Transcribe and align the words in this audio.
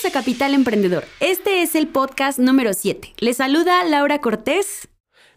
Bienvenidos 0.00 0.04
a 0.04 0.24
Capital 0.24 0.54
Emprendedor. 0.54 1.04
Este 1.20 1.62
es 1.62 1.74
el 1.74 1.88
podcast 1.88 2.38
número 2.38 2.72
7. 2.72 3.14
Les 3.18 3.36
saluda 3.36 3.84
Laura 3.84 4.20
Cortés. 4.20 4.88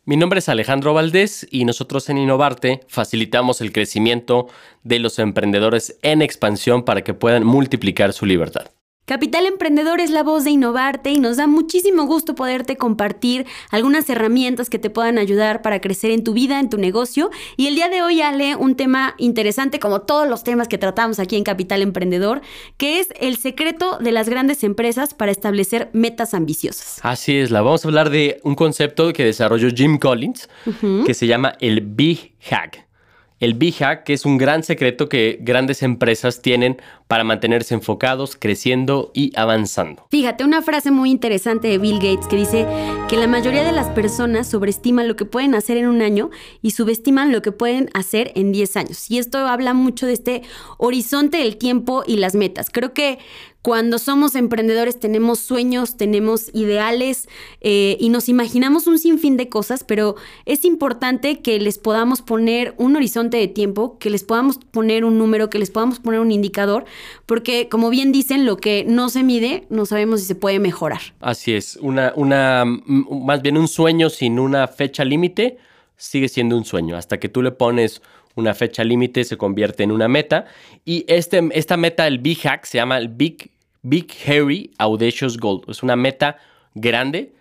Mi 0.06 0.16
nombre 0.16 0.40
es 0.40 0.48
Alejandro 0.48 0.94
Valdés 0.94 1.46
y 1.52 1.66
nosotros 1.66 2.08
en 2.10 2.18
Innovarte 2.18 2.82
facilitamos 2.88 3.60
el 3.62 3.74
crecimiento 3.74 4.48
de 4.84 5.00
los 5.00 5.20
emprendedores 5.20 5.98
en 6.02 6.22
expansión 6.22 6.84
para 6.84 7.04
que 7.04 7.14
puedan 7.14 7.46
multiplicar 7.46 8.14
su 8.14 8.26
libertad. 8.26 8.68
Capital 9.06 9.46
Emprendedor 9.46 10.00
es 10.00 10.12
la 10.12 10.24
voz 10.24 10.46
de 10.46 10.52
Innovarte 10.52 11.12
y 11.12 11.20
nos 11.20 11.36
da 11.36 11.46
muchísimo 11.46 12.06
gusto 12.06 12.36
poderte 12.36 12.78
compartir 12.78 13.46
algunas 13.70 14.10
herramientas 14.10 14.70
que 14.70 14.80
te 14.80 14.90
puedan 14.90 15.18
ayudar 15.18 15.62
para 15.62 15.82
crecer 15.82 16.12
en 16.12 16.24
tu 16.24 16.32
vida, 16.32 16.58
en 16.62 16.70
tu 16.70 16.78
negocio. 16.78 17.30
Y 17.58 17.68
el 17.68 17.76
día 17.76 17.90
de 17.90 18.02
hoy, 18.02 18.22
Ale, 18.22 18.56
un 18.56 18.76
tema 18.78 19.14
interesante 19.18 19.78
como 19.78 20.04
todos 20.04 20.30
los 20.30 20.46
temas 20.46 20.70
que 20.70 20.78
tratamos 20.78 21.20
aquí 21.20 21.36
en 21.36 21.44
Capital 21.44 21.82
Emprendedor, 21.82 22.42
que 22.78 23.02
es 23.02 23.10
el 23.20 23.36
secreto 23.36 23.98
de 23.98 24.14
las 24.14 24.30
grandes 24.30 24.64
empresas 24.64 25.14
para 25.14 25.34
establecer 25.34 25.90
metas 25.92 26.34
ambiciosas. 26.34 27.00
Así 27.04 27.36
es, 27.36 27.52
la 27.52 27.62
vamos 27.62 27.84
a 27.84 27.90
hablar 27.90 28.10
de 28.10 28.40
un 28.44 28.56
concepto 28.56 29.12
que 29.12 29.26
desarrolló 29.26 29.68
Jim 29.76 29.98
Collins, 29.98 30.48
que 31.06 31.14
se 31.14 31.28
llama 31.28 31.56
el 31.60 31.82
Big 31.82 32.36
Hack 32.50 32.88
el 33.44 33.56
BHAG, 33.56 34.06
que 34.06 34.14
es 34.14 34.26
un 34.26 34.38
gran 34.38 34.64
secreto 34.64 35.10
que 35.10 35.38
grandes 35.42 35.84
empresas 35.84 36.42
tienen 36.42 36.82
para 37.10 37.26
mantenerse 37.26 37.74
enfocados, 37.74 38.38
creciendo 38.40 39.12
y 39.14 39.34
avanzando. 39.36 40.08
Fíjate, 40.10 40.46
una 40.46 40.62
frase 40.62 40.92
muy 40.92 41.12
interesante 41.12 41.68
de 41.68 41.78
Bill 41.78 42.00
Gates 42.00 42.28
que 42.28 42.38
dice 42.38 42.66
que 43.10 43.18
la 43.18 43.28
mayoría 43.28 43.66
de 43.66 43.74
las 43.74 43.90
personas 43.90 44.50
sobreestiman 44.50 45.10
lo 45.10 45.18
que 45.18 45.26
pueden 45.26 45.56
hacer 45.56 45.76
en 45.76 45.88
un 45.88 46.02
año 46.02 46.30
y 46.62 46.72
subestiman 46.72 47.34
lo 47.34 47.42
que 47.42 47.52
pueden 47.52 47.90
hacer 47.94 48.32
en 48.36 48.54
10 48.54 48.78
años. 48.78 49.12
Y 49.12 49.18
esto 49.18 49.40
habla 49.40 49.74
mucho 49.74 50.08
de 50.08 50.14
este 50.14 50.42
horizonte 50.78 51.40
del 51.40 51.58
tiempo 51.58 52.04
y 52.08 52.16
las 52.16 52.36
metas. 52.36 52.70
Creo 52.72 52.94
que 52.94 53.20
cuando 53.64 53.98
somos 53.98 54.36
emprendedores 54.36 55.00
tenemos 55.00 55.40
sueños, 55.40 55.96
tenemos 55.96 56.54
ideales 56.54 57.30
eh, 57.62 57.96
y 57.98 58.10
nos 58.10 58.28
imaginamos 58.28 58.88
un 58.88 59.00
sinfín 59.00 59.38
de 59.38 59.48
cosas, 59.48 59.86
pero 59.86 60.18
es 60.46 60.66
importante 60.66 61.40
que 61.40 61.60
les 61.62 61.80
podamos 61.80 62.22
poner 62.22 62.76
un 62.78 62.98
horizonte 62.98 63.38
de 63.38 63.48
tiempo, 63.48 63.98
que 64.00 64.10
les 64.10 64.26
podamos 64.26 64.58
poner 64.58 65.06
un 65.06 65.18
número, 65.18 65.50
que 65.50 65.60
les 65.60 65.72
podamos 65.72 66.02
poner 66.02 66.20
un 66.20 66.34
indicador, 66.34 66.84
porque 67.26 67.70
como 67.70 67.90
bien 67.90 68.12
dicen, 68.12 68.46
lo 68.46 68.58
que 68.58 68.84
no 68.86 69.08
se 69.08 69.24
mide, 69.24 69.66
no 69.70 69.86
sabemos 69.86 70.20
si 70.20 70.28
se 70.28 70.36
puede 70.36 70.60
mejorar. 70.60 71.00
Así 71.22 71.54
es, 71.54 71.78
una, 71.82 72.12
una, 72.18 72.66
más 72.66 73.42
bien 73.42 73.58
un 73.58 73.70
sueño 73.70 74.10
sin 74.10 74.40
una 74.40 74.68
fecha 74.68 75.06
límite 75.06 75.58
sigue 75.96 76.28
siendo 76.28 76.58
un 76.58 76.66
sueño. 76.66 76.98
Hasta 76.98 77.18
que 77.18 77.30
tú 77.30 77.42
le 77.42 77.52
pones 77.52 78.02
una 78.36 78.54
fecha 78.54 78.84
límite 78.84 79.24
se 79.24 79.38
convierte 79.38 79.84
en 79.84 79.92
una 79.92 80.08
meta. 80.08 80.46
Y 80.84 81.06
este, 81.08 81.42
esta 81.54 81.78
meta, 81.78 82.08
el 82.08 82.20
Big 82.20 82.40
Hack, 82.42 82.66
se 82.66 82.78
llama 82.78 82.98
el 82.98 83.08
Big 83.08 83.53
Big 83.84 84.12
Hairy 84.26 84.72
Audacious 84.80 85.38
Goal. 85.38 85.62
Es 85.68 85.84
una 85.84 85.96
meta 85.96 86.38
grande, 86.74 87.34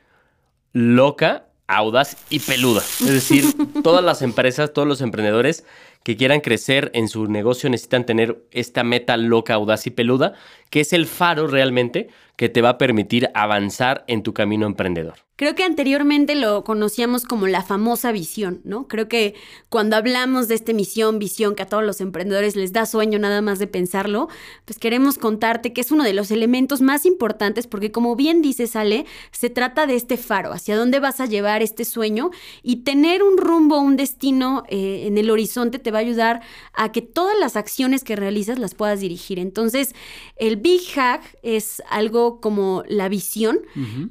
loca, 0.73 1.47
audaz 1.67 2.17
y 2.29 2.41
peluda. 2.41 2.81
Es 2.81 3.07
decir, 3.09 3.45
todas 3.83 4.05
las 4.05 4.23
empresas, 4.23 4.73
todos 4.73 4.87
los 4.87 5.01
emprendedores 5.01 5.65
que 6.05 6.17
quieran 6.17 6.41
crecer 6.41 6.91
en 6.95 7.09
su 7.09 7.27
negocio 7.27 7.71
necesitan 7.71 8.07
tener 8.07 8.45
esta 8.51 8.85
meta 8.85 9.17
loca, 9.17 9.55
audaz 9.55 9.87
y 9.87 9.91
peluda, 9.91 10.35
que 10.71 10.81
es 10.81 10.93
el 10.93 11.07
faro 11.07 11.47
realmente 11.47 12.09
que 12.37 12.49
te 12.49 12.63
va 12.63 12.71
a 12.71 12.79
permitir 12.79 13.31
avanzar 13.35 14.05
en 14.09 14.23
tu 14.23 14.35
camino 14.35 14.67
emprendedor. 14.67 15.15
Creo 15.37 15.55
que 15.55 15.65
anteriormente 15.65 16.35
lo 16.35 16.63
conocíamos 16.63 17.25
como 17.25 17.47
la 17.47 17.63
famosa 17.63 18.13
visión, 18.13 18.61
¿no? 18.65 18.87
Creo 18.87 19.09
que 19.09 19.35
cuando 19.69 19.97
hablamos 19.97 20.47
de 20.47 20.55
esta 20.55 20.73
misión, 20.73 21.19
visión, 21.19 21.55
que 21.55 21.63
a 21.63 21.67
todos 21.67 21.85
los 21.85 22.01
emprendedores 22.01 22.55
les 22.55 22.73
da 22.73 22.85
sueño 22.85 23.19
nada 23.19 23.41
más 23.43 23.59
de 23.59 23.67
pensarlo, 23.67 24.29
pues 24.65 24.79
queremos 24.79 25.19
contarte 25.19 25.73
que 25.73 25.81
es 25.81 25.91
uno 25.91 26.05
de 26.05 26.13
los 26.13 26.31
elementos 26.31 26.81
más 26.81 27.07
importantes 27.07 27.67
porque 27.67 27.93
como 27.93 28.15
bien 28.17 28.43
dice 28.43 28.67
Sale, 28.67 29.07
se 29.31 29.51
trata 29.51 29.87
de 29.87 29.97
este 29.97 30.17
faro, 30.17 30.53
hacia 30.53 30.77
dónde 30.77 31.01
vas 31.01 31.21
a 31.21 31.27
llevar 31.27 31.63
este 31.63 31.85
sueño 31.85 32.31
y 32.63 32.77
tener 32.83 33.23
un 33.23 33.39
rumbo, 33.39 33.81
un 33.81 33.97
destino 33.97 34.65
eh, 34.69 35.05
en 35.07 35.17
el 35.17 35.31
horizonte 35.31 35.79
te 35.79 35.91
va 35.93 35.99
a 35.99 36.01
ayudar 36.01 36.41
a 36.73 36.93
que 36.93 37.03
todas 37.03 37.39
las 37.39 37.57
acciones 37.57 38.05
que 38.05 38.17
realizas 38.17 38.59
las 38.59 38.75
puedas 38.75 39.01
dirigir. 39.01 39.39
Entonces, 39.39 39.95
el 40.37 40.57
Big 40.57 40.83
Hack 40.95 41.23
es 41.43 41.83
algo 41.91 42.41
como 42.41 42.83
la 42.89 43.09
visión, 43.09 43.61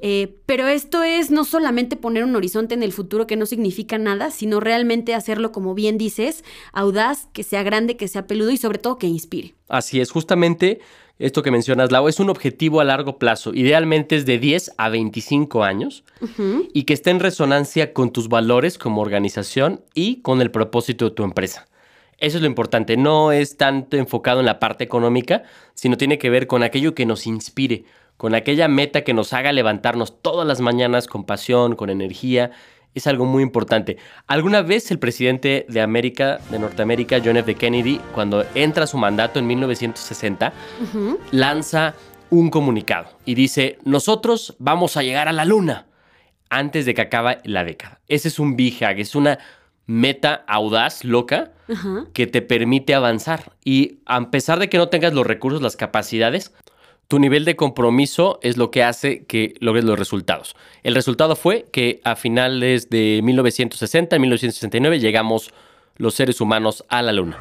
eh, 0.01 0.35
pero 0.45 0.67
esto 0.67 1.03
es 1.03 1.31
no 1.31 1.43
solamente 1.43 1.95
poner 1.95 2.23
un 2.23 2.35
horizonte 2.35 2.73
en 2.73 2.83
el 2.83 2.93
futuro 2.93 3.27
que 3.27 3.35
no 3.35 3.45
significa 3.45 3.97
nada, 3.97 4.31
sino 4.31 4.59
realmente 4.59 5.13
hacerlo, 5.13 5.51
como 5.51 5.73
bien 5.73 5.97
dices, 5.97 6.43
audaz, 6.73 7.27
que 7.33 7.43
sea 7.43 7.63
grande, 7.63 7.97
que 7.97 8.07
sea 8.07 8.27
peludo 8.27 8.51
y 8.51 8.57
sobre 8.57 8.77
todo 8.77 8.97
que 8.97 9.07
inspire. 9.07 9.55
Así 9.67 9.99
es, 10.01 10.11
justamente 10.11 10.79
esto 11.21 11.43
que 11.43 11.51
mencionas, 11.51 11.91
Lau, 11.91 12.07
es 12.07 12.19
un 12.19 12.31
objetivo 12.31 12.81
a 12.81 12.83
largo 12.83 13.19
plazo. 13.19 13.53
Idealmente 13.53 14.15
es 14.15 14.25
de 14.25 14.39
10 14.39 14.71
a 14.77 14.89
25 14.89 15.63
años 15.63 16.03
y 16.73 16.83
que 16.83 16.93
esté 16.93 17.11
en 17.11 17.19
resonancia 17.19 17.93
con 17.93 18.11
tus 18.11 18.27
valores 18.27 18.79
como 18.79 19.01
organización 19.01 19.81
y 19.93 20.21
con 20.21 20.41
el 20.41 20.49
propósito 20.49 21.05
de 21.05 21.11
tu 21.11 21.23
empresa. 21.23 21.67
Eso 22.21 22.37
es 22.37 22.41
lo 22.41 22.47
importante. 22.47 22.97
No 22.97 23.31
es 23.31 23.57
tanto 23.57 23.97
enfocado 23.97 24.39
en 24.39 24.45
la 24.45 24.59
parte 24.59 24.83
económica, 24.83 25.41
sino 25.73 25.97
tiene 25.97 26.19
que 26.19 26.29
ver 26.29 26.45
con 26.45 26.61
aquello 26.61 26.93
que 26.93 27.07
nos 27.07 27.25
inspire, 27.25 27.83
con 28.15 28.35
aquella 28.35 28.67
meta 28.67 29.03
que 29.03 29.15
nos 29.15 29.33
haga 29.33 29.51
levantarnos 29.51 30.21
todas 30.21 30.47
las 30.47 30.61
mañanas 30.61 31.07
con 31.07 31.25
pasión, 31.25 31.75
con 31.75 31.89
energía. 31.89 32.51
Es 32.93 33.07
algo 33.07 33.25
muy 33.25 33.41
importante. 33.41 33.97
Alguna 34.27 34.61
vez 34.61 34.91
el 34.91 34.99
presidente 34.99 35.65
de 35.67 35.81
América, 35.81 36.39
de 36.51 36.59
Norteamérica, 36.59 37.19
John 37.25 37.37
F. 37.37 37.55
Kennedy, 37.55 37.99
cuando 38.13 38.45
entra 38.53 38.83
a 38.83 38.87
su 38.87 38.99
mandato 38.99 39.39
en 39.39 39.47
1960, 39.47 40.53
lanza 41.31 41.95
un 42.29 42.51
comunicado 42.51 43.09
y 43.25 43.33
dice, 43.33 43.79
nosotros 43.83 44.55
vamos 44.59 44.95
a 44.95 45.01
llegar 45.01 45.27
a 45.27 45.33
la 45.33 45.45
luna 45.45 45.87
antes 46.51 46.85
de 46.85 46.93
que 46.93 47.01
acabe 47.01 47.39
la 47.45 47.63
década. 47.63 47.99
Ese 48.07 48.27
es 48.27 48.37
un 48.37 48.55
big 48.55 48.83
es 48.83 49.15
una 49.15 49.39
meta 49.91 50.43
audaz, 50.47 51.03
loca, 51.03 51.51
que 52.13 52.27
te 52.27 52.41
permite 52.41 52.93
avanzar. 52.93 53.53
Y 53.63 53.99
a 54.05 54.29
pesar 54.29 54.59
de 54.59 54.69
que 54.69 54.77
no 54.77 54.89
tengas 54.89 55.13
los 55.13 55.25
recursos, 55.25 55.61
las 55.61 55.77
capacidades, 55.77 56.53
tu 57.07 57.19
nivel 57.19 57.45
de 57.45 57.55
compromiso 57.55 58.39
es 58.41 58.57
lo 58.57 58.71
que 58.71 58.83
hace 58.83 59.25
que 59.25 59.53
logres 59.59 59.83
los 59.83 59.99
resultados. 59.99 60.55
El 60.83 60.95
resultado 60.95 61.35
fue 61.35 61.65
que 61.71 62.01
a 62.03 62.15
finales 62.15 62.89
de 62.89 63.19
1960, 63.23 64.17
1969, 64.17 64.99
llegamos 64.99 65.53
los 65.97 66.13
seres 66.13 66.41
humanos 66.41 66.85
a 66.89 67.01
la 67.01 67.11
Luna. 67.11 67.37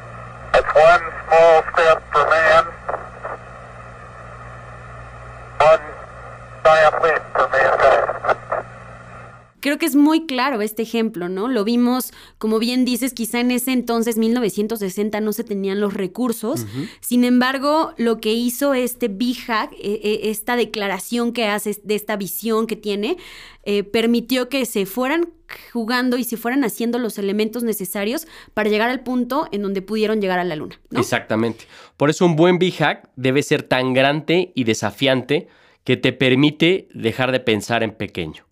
Creo 9.61 9.77
que 9.77 9.85
es 9.85 9.95
muy 9.95 10.25
claro 10.25 10.61
este 10.61 10.81
ejemplo, 10.81 11.29
¿no? 11.29 11.47
Lo 11.47 11.63
vimos, 11.63 12.11
como 12.39 12.57
bien 12.57 12.83
dices, 12.83 13.13
quizá 13.13 13.39
en 13.39 13.51
ese 13.51 13.71
entonces, 13.71 14.17
1960, 14.17 15.21
no 15.21 15.33
se 15.33 15.43
tenían 15.43 15.79
los 15.79 15.93
recursos. 15.93 16.65
Sin 16.99 17.23
embargo, 17.23 17.93
lo 17.97 18.19
que 18.19 18.33
hizo 18.33 18.73
este 18.73 19.07
Big 19.07 19.37
Hack, 19.45 19.71
e, 19.79 20.21
esta 20.23 20.55
declaración 20.55 21.31
que 21.31 21.45
hace 21.45 21.79
de 21.83 21.93
esta 21.93 22.17
visión 22.17 22.65
que 22.65 22.75
tiene, 22.75 23.17
eh, 23.63 23.83
permitió 23.83 24.49
que 24.49 24.65
se 24.65 24.87
fueran 24.87 25.29
jugando 25.71 26.17
y 26.17 26.23
se 26.23 26.37
fueran 26.37 26.63
haciendo 26.63 26.97
los 26.97 27.19
elementos 27.19 27.63
necesarios 27.63 28.25
para 28.55 28.69
llegar 28.69 28.89
al 28.89 29.01
punto 29.01 29.47
en 29.51 29.61
donde 29.61 29.83
pudieron 29.83 30.21
llegar 30.21 30.39
a 30.39 30.43
la 30.43 30.55
luna. 30.55 30.79
Exactamente. 30.91 31.65
Por 31.97 32.09
eso 32.09 32.25
un 32.25 32.35
buen 32.35 32.57
Big 32.57 32.75
Hack 32.77 33.09
debe 33.15 33.43
ser 33.43 33.61
tan 33.61 33.93
grande 33.93 34.51
y 34.55 34.63
desafiante 34.63 35.49
que 35.83 35.97
te 35.97 36.13
permite 36.13 36.87
dejar 36.93 37.31
de 37.31 37.39
pensar 37.39 37.83
en 37.83 37.91
pequeño 37.91 38.50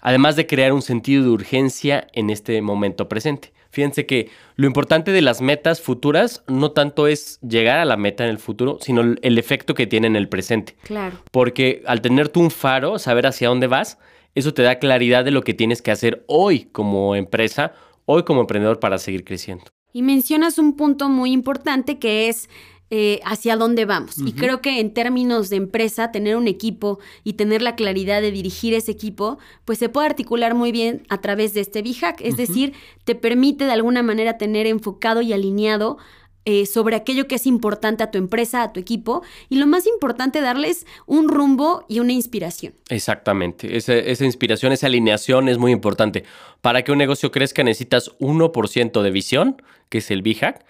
además 0.00 0.36
de 0.36 0.46
crear 0.46 0.72
un 0.72 0.82
sentido 0.82 1.22
de 1.22 1.30
urgencia 1.30 2.06
en 2.12 2.30
este 2.30 2.60
momento 2.62 3.08
presente. 3.08 3.52
Fíjense 3.70 4.04
que 4.04 4.30
lo 4.56 4.66
importante 4.66 5.12
de 5.12 5.22
las 5.22 5.40
metas 5.40 5.80
futuras 5.80 6.42
no 6.48 6.72
tanto 6.72 7.06
es 7.06 7.38
llegar 7.40 7.78
a 7.78 7.84
la 7.84 7.96
meta 7.96 8.24
en 8.24 8.30
el 8.30 8.38
futuro, 8.38 8.78
sino 8.80 9.00
el 9.00 9.38
efecto 9.38 9.74
que 9.74 9.86
tiene 9.86 10.08
en 10.08 10.16
el 10.16 10.28
presente. 10.28 10.76
Claro. 10.82 11.18
Porque 11.30 11.82
al 11.86 12.00
tener 12.00 12.28
tú 12.28 12.40
un 12.40 12.50
faro, 12.50 12.98
saber 12.98 13.26
hacia 13.26 13.48
dónde 13.48 13.68
vas, 13.68 13.98
eso 14.34 14.54
te 14.54 14.62
da 14.62 14.80
claridad 14.80 15.24
de 15.24 15.30
lo 15.30 15.42
que 15.42 15.54
tienes 15.54 15.82
que 15.82 15.92
hacer 15.92 16.24
hoy 16.26 16.68
como 16.72 17.14
empresa, 17.14 17.74
hoy 18.06 18.24
como 18.24 18.40
emprendedor 18.40 18.80
para 18.80 18.98
seguir 18.98 19.24
creciendo. 19.24 19.66
Y 19.92 20.02
mencionas 20.02 20.58
un 20.58 20.76
punto 20.76 21.08
muy 21.08 21.32
importante 21.32 21.98
que 21.98 22.28
es 22.28 22.48
eh, 22.92 23.20
hacia 23.24 23.56
dónde 23.56 23.84
vamos. 23.84 24.18
Y 24.18 24.32
creo 24.32 24.60
que 24.60 24.80
en 24.80 24.92
términos 24.92 25.48
de 25.48 25.56
empresa, 25.56 26.10
tener 26.10 26.36
un 26.36 26.48
equipo 26.48 26.98
y 27.22 27.34
tener 27.34 27.62
la 27.62 27.76
claridad 27.76 28.20
de 28.20 28.32
dirigir 28.32 28.74
ese 28.74 28.90
equipo, 28.90 29.38
pues 29.64 29.78
se 29.78 29.88
puede 29.88 30.08
articular 30.08 30.54
muy 30.56 30.72
bien 30.72 31.04
a 31.08 31.20
través 31.20 31.54
de 31.54 31.60
este 31.60 31.82
VHAC. 31.82 32.20
Es 32.20 32.36
decir, 32.36 32.72
te 33.04 33.14
permite 33.14 33.64
de 33.64 33.72
alguna 33.72 34.02
manera 34.02 34.38
tener 34.38 34.66
enfocado 34.66 35.22
y 35.22 35.32
alineado 35.32 35.98
eh, 36.46 36.64
sobre 36.64 36.96
aquello 36.96 37.28
que 37.28 37.34
es 37.34 37.46
importante 37.46 38.02
a 38.02 38.10
tu 38.10 38.16
empresa, 38.16 38.62
a 38.62 38.72
tu 38.72 38.80
equipo, 38.80 39.22
y 39.50 39.56
lo 39.56 39.66
más 39.66 39.86
importante, 39.86 40.40
darles 40.40 40.86
un 41.06 41.28
rumbo 41.28 41.84
y 41.86 42.00
una 42.00 42.12
inspiración. 42.12 42.72
Exactamente, 42.88 43.76
esa, 43.76 44.24
inspiración, 44.24 44.72
esa 44.72 44.86
alineación 44.86 45.50
es 45.50 45.58
muy 45.58 45.70
importante. 45.70 46.24
Para 46.62 46.82
que 46.82 46.92
un 46.92 46.98
negocio 46.98 47.30
crezca 47.30 47.62
necesitas 47.62 48.10
1% 48.20 49.02
de 49.02 49.10
visión, 49.10 49.62
que 49.90 49.98
es 49.98 50.10
el 50.10 50.22
BHAC, 50.22 50.64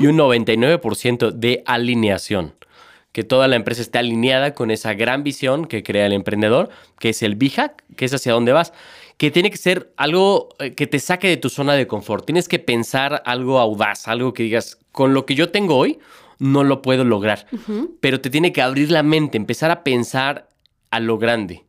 y 0.00 0.06
un 0.06 0.16
99% 0.16 1.32
de 1.32 1.62
alineación. 1.66 2.54
Que 3.10 3.24
toda 3.24 3.48
la 3.48 3.56
empresa 3.56 3.82
esté 3.82 3.98
alineada 3.98 4.54
con 4.54 4.70
esa 4.70 4.94
gran 4.94 5.24
visión 5.24 5.64
que 5.64 5.82
crea 5.82 6.06
el 6.06 6.12
emprendedor, 6.12 6.68
que 7.00 7.08
es 7.08 7.22
el 7.22 7.34
BHAC, 7.34 7.82
que 7.96 8.04
es 8.04 8.14
hacia 8.14 8.32
dónde 8.32 8.52
vas 8.52 8.72
que 9.16 9.30
tiene 9.30 9.50
que 9.50 9.56
ser 9.56 9.92
algo 9.96 10.50
eh, 10.58 10.74
que 10.74 10.86
te 10.86 10.98
saque 10.98 11.28
de 11.28 11.36
tu 11.36 11.48
zona 11.48 11.74
de 11.74 11.86
confort. 11.86 12.26
Tienes 12.26 12.48
que 12.48 12.58
pensar 12.58 13.22
algo 13.24 13.58
audaz, 13.58 14.08
algo 14.08 14.34
que 14.34 14.42
digas, 14.42 14.78
con 14.92 15.14
lo 15.14 15.26
que 15.26 15.34
yo 15.34 15.50
tengo 15.50 15.76
hoy, 15.76 15.98
no 16.38 16.64
lo 16.64 16.82
puedo 16.82 17.04
lograr. 17.04 17.46
Pero 18.00 18.20
te 18.20 18.30
tiene 18.30 18.52
que 18.52 18.62
abrir 18.62 18.90
la 18.90 19.02
mente, 19.02 19.38
empezar 19.38 19.70
a 19.70 19.84
pensar 19.84 20.48
a 20.90 21.00
lo 21.00 21.18
grande. 21.18 21.64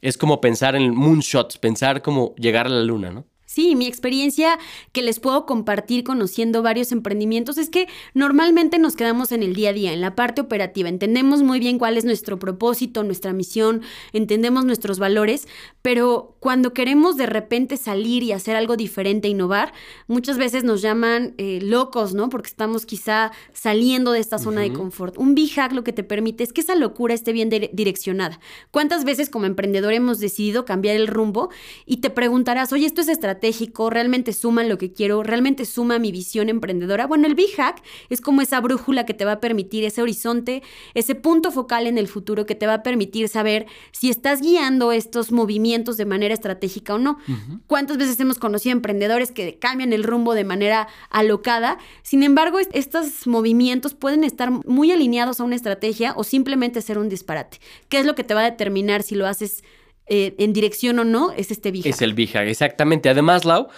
Es 0.00 0.16
como 0.16 0.40
pensar 0.40 0.74
en 0.76 0.94
moonshots, 0.94 1.58
pensar 1.58 2.02
como 2.02 2.34
llegar 2.36 2.66
a 2.66 2.70
la 2.70 2.82
luna, 2.82 3.10
¿no? 3.10 3.26
Sí, 3.56 3.74
mi 3.74 3.86
experiencia 3.86 4.58
que 4.92 5.00
les 5.00 5.18
puedo 5.18 5.46
compartir 5.46 6.04
conociendo 6.04 6.60
varios 6.60 6.92
emprendimientos 6.92 7.56
es 7.56 7.70
que 7.70 7.88
normalmente 8.12 8.78
nos 8.78 8.96
quedamos 8.96 9.32
en 9.32 9.42
el 9.42 9.54
día 9.54 9.70
a 9.70 9.72
día, 9.72 9.94
en 9.94 10.02
la 10.02 10.14
parte 10.14 10.42
operativa. 10.42 10.90
Entendemos 10.90 11.42
muy 11.42 11.58
bien 11.58 11.78
cuál 11.78 11.96
es 11.96 12.04
nuestro 12.04 12.38
propósito, 12.38 13.02
nuestra 13.02 13.32
misión, 13.32 13.80
entendemos 14.12 14.66
nuestros 14.66 14.98
valores, 14.98 15.48
pero 15.80 16.36
cuando 16.38 16.74
queremos 16.74 17.16
de 17.16 17.24
repente 17.24 17.78
salir 17.78 18.22
y 18.24 18.32
hacer 18.32 18.56
algo 18.56 18.76
diferente, 18.76 19.28
innovar, 19.28 19.72
muchas 20.06 20.36
veces 20.36 20.62
nos 20.62 20.82
llaman 20.82 21.32
eh, 21.38 21.60
locos, 21.62 22.12
¿no? 22.12 22.28
Porque 22.28 22.48
estamos 22.48 22.84
quizá 22.84 23.32
saliendo 23.54 24.12
de 24.12 24.20
esta 24.20 24.36
zona 24.36 24.60
de 24.60 24.74
confort. 24.74 25.16
Un 25.16 25.34
B-Hack 25.34 25.72
lo 25.72 25.82
que 25.82 25.94
te 25.94 26.04
permite 26.04 26.44
es 26.44 26.52
que 26.52 26.60
esa 26.60 26.74
locura 26.74 27.14
esté 27.14 27.32
bien 27.32 27.48
direccionada. 27.48 28.38
¿Cuántas 28.70 29.06
veces 29.06 29.30
como 29.30 29.46
emprendedor 29.46 29.94
hemos 29.94 30.20
decidido 30.20 30.66
cambiar 30.66 30.96
el 30.96 31.06
rumbo 31.06 31.48
y 31.86 32.02
te 32.02 32.10
preguntarás, 32.10 32.70
oye, 32.74 32.84
esto 32.84 33.00
es 33.00 33.08
estratégico? 33.08 33.45
Estratégico, 33.46 33.90
realmente 33.90 34.32
suma 34.32 34.64
lo 34.64 34.78
que 34.78 34.92
quiero, 34.92 35.22
realmente 35.22 35.64
suma 35.64 35.98
mi 35.98 36.10
visión 36.10 36.48
emprendedora. 36.48 37.06
Bueno, 37.06 37.26
el 37.26 37.34
Big 37.34 37.54
Hack 37.56 37.82
es 38.10 38.20
como 38.20 38.42
esa 38.42 38.60
brújula 38.60 39.06
que 39.06 39.14
te 39.14 39.24
va 39.24 39.32
a 39.32 39.40
permitir 39.40 39.84
ese 39.84 40.02
horizonte, 40.02 40.62
ese 40.94 41.14
punto 41.14 41.52
focal 41.52 41.86
en 41.86 41.98
el 41.98 42.08
futuro 42.08 42.44
que 42.44 42.54
te 42.54 42.66
va 42.66 42.74
a 42.74 42.82
permitir 42.82 43.28
saber 43.28 43.66
si 43.92 44.10
estás 44.10 44.40
guiando 44.40 44.90
estos 44.92 45.30
movimientos 45.30 45.96
de 45.96 46.06
manera 46.06 46.34
estratégica 46.34 46.94
o 46.94 46.98
no. 46.98 47.18
¿Cuántas 47.66 47.98
veces 47.98 48.18
hemos 48.20 48.38
conocido 48.38 48.72
emprendedores 48.72 49.30
que 49.30 49.58
cambian 49.58 49.92
el 49.92 50.04
rumbo 50.04 50.34
de 50.34 50.44
manera 50.44 50.88
alocada? 51.10 51.78
Sin 52.02 52.22
embargo, 52.22 52.58
estos 52.72 53.26
movimientos 53.26 53.94
pueden 53.94 54.24
estar 54.24 54.50
muy 54.50 54.90
alineados 54.90 55.40
a 55.40 55.44
una 55.44 55.56
estrategia 55.56 56.14
o 56.16 56.24
simplemente 56.24 56.82
ser 56.82 56.98
un 56.98 57.08
disparate. 57.08 57.58
¿Qué 57.88 57.98
es 57.98 58.06
lo 58.06 58.14
que 58.14 58.24
te 58.24 58.34
va 58.34 58.40
a 58.40 58.50
determinar 58.50 59.02
si 59.02 59.14
lo 59.14 59.26
haces 59.26 59.62
eh, 60.06 60.34
en 60.38 60.52
dirección 60.52 60.98
o 60.98 61.04
no, 61.04 61.32
es 61.32 61.50
este 61.50 61.70
BHAG. 61.70 61.86
Es 61.86 62.02
el 62.02 62.14
BHAG, 62.14 62.48
exactamente. 62.48 63.08
Además, 63.08 63.44
Lau, 63.44 63.68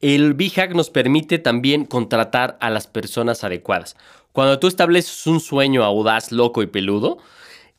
el 0.00 0.34
BHAG 0.34 0.74
nos 0.74 0.90
permite 0.90 1.38
también 1.38 1.84
contratar 1.84 2.56
a 2.60 2.70
las 2.70 2.86
personas 2.86 3.44
adecuadas. 3.44 3.96
Cuando 4.32 4.58
tú 4.58 4.66
estableces 4.66 5.26
un 5.26 5.40
sueño 5.40 5.84
audaz, 5.84 6.32
loco 6.32 6.62
y 6.62 6.66
peludo, 6.66 7.18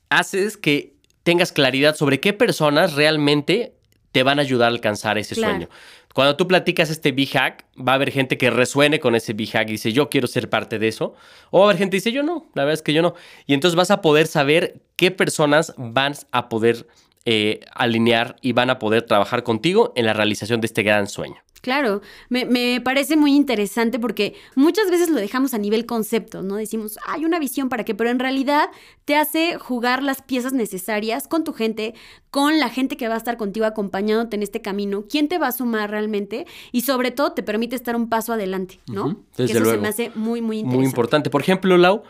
haces 0.09 0.57
que 0.57 0.93
tengas 1.23 1.51
claridad 1.51 1.95
sobre 1.95 2.19
qué 2.19 2.33
personas 2.33 2.93
realmente 2.93 3.73
te 4.11 4.23
van 4.23 4.37
a 4.37 4.43
ayudar 4.43 4.67
a 4.67 4.73
alcanzar 4.73 5.17
ese 5.17 5.35
sueño. 5.35 5.69
Cuando 6.13 6.35
tú 6.35 6.47
platicas 6.47 6.91
este 6.91 7.11
B-Hack, 7.11 7.65
va 7.75 7.93
a 7.93 7.95
haber 7.95 8.11
gente 8.11 8.37
que 8.37 8.51
resuene 8.51 8.99
con 8.99 9.15
ese 9.15 9.33
B-Hack 9.33 9.67
y 9.69 9.73
dice, 9.73 9.91
yo 9.91 10.09
quiero 10.09 10.27
ser 10.27 10.49
parte 10.49 10.77
de 10.77 10.87
eso. 10.87 11.15
O 11.49 11.59
va 11.59 11.65
a 11.65 11.67
haber 11.69 11.79
gente 11.79 11.95
que 11.95 11.97
dice, 11.97 12.11
yo 12.11 12.21
no, 12.21 12.45
la 12.53 12.63
verdad 12.63 12.75
es 12.75 12.83
que 12.83 12.93
yo 12.93 13.01
no. 13.01 13.15
Y 13.47 13.55
entonces 13.55 13.75
vas 13.75 13.89
a 13.89 14.01
poder 14.01 14.27
saber 14.27 14.81
qué 14.95 15.09
personas 15.09 15.73
van 15.77 16.13
a 16.31 16.49
poder 16.49 16.85
eh, 17.25 17.61
alinear 17.73 18.35
y 18.41 18.53
van 18.53 18.69
a 18.69 18.79
poder 18.79 19.03
trabajar 19.03 19.43
contigo 19.43 19.93
en 19.95 20.05
la 20.05 20.13
realización 20.13 20.61
de 20.61 20.67
este 20.67 20.83
gran 20.83 21.07
sueño. 21.07 21.37
Claro, 21.63 22.01
me, 22.27 22.81
parece 22.81 23.15
muy 23.15 23.33
interesante 23.33 23.97
porque 23.97 24.35
muchas 24.53 24.91
veces 24.91 25.09
lo 25.09 25.15
dejamos 25.15 25.53
a 25.53 25.57
nivel 25.57 25.85
concepto, 25.85 26.43
¿no? 26.43 26.57
Decimos, 26.57 26.99
hay 27.07 27.23
una 27.23 27.39
visión 27.39 27.69
para 27.69 27.85
qué, 27.85 27.95
pero 27.95 28.09
en 28.09 28.19
realidad 28.19 28.69
te 29.05 29.15
hace 29.15 29.57
jugar 29.57 30.03
las 30.03 30.21
piezas 30.21 30.51
necesarias 30.51 31.25
con 31.29 31.45
tu 31.45 31.53
gente, 31.53 31.93
con 32.31 32.59
la 32.59 32.67
gente 32.67 32.97
que 32.97 33.07
va 33.07 33.13
a 33.13 33.17
estar 33.17 33.37
contigo 33.37 33.65
acompañándote 33.65 34.35
en 34.35 34.43
este 34.43 34.61
camino, 34.61 35.05
quién 35.09 35.29
te 35.29 35.37
va 35.37 35.47
a 35.47 35.51
sumar 35.53 35.89
realmente 35.89 36.45
y 36.73 36.81
sobre 36.81 37.11
todo 37.11 37.31
te 37.31 37.43
permite 37.43 37.77
estar 37.77 37.95
un 37.95 38.09
paso 38.09 38.33
adelante, 38.33 38.81
¿no? 38.87 39.23
eso 39.37 39.63
se 39.63 39.77
me 39.77 39.87
hace 39.87 40.11
muy, 40.15 40.41
muy 40.41 40.57
interesante. 40.57 40.77
Muy 40.77 40.85
importante. 40.85 41.29
Por 41.29 41.39
ejemplo, 41.39 41.77
Lau, 41.77 42.03